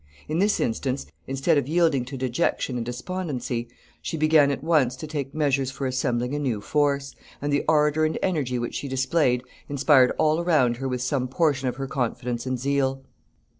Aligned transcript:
In 0.27 0.39
this 0.39 0.59
instance, 0.59 1.05
instead 1.27 1.59
of 1.59 1.67
yielding 1.67 2.05
to 2.05 2.17
dejection 2.17 2.75
and 2.75 2.83
despondency, 2.83 3.67
she 4.01 4.17
began 4.17 4.49
at 4.49 4.63
once 4.63 4.95
to 4.95 5.05
take 5.05 5.35
measures 5.35 5.69
for 5.69 5.85
assembling 5.85 6.33
a 6.33 6.39
new 6.39 6.59
force, 6.59 7.13
and 7.39 7.53
the 7.53 7.63
ardor 7.69 8.03
and 8.03 8.17
energy 8.23 8.57
which 8.57 8.73
she 8.73 8.87
displayed 8.87 9.43
inspired 9.69 10.11
all 10.17 10.39
around 10.39 10.77
her 10.77 10.87
with 10.87 11.03
some 11.03 11.27
portion 11.27 11.67
of 11.67 11.75
her 11.75 11.85
confidence 11.85 12.47
and 12.47 12.57
zeal. 12.57 13.03